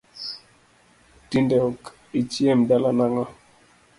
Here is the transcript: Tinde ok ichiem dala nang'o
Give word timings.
Tinde 1.29 1.57
ok 1.69 1.81
ichiem 2.19 2.59
dala 2.69 2.89
nang'o 2.97 3.25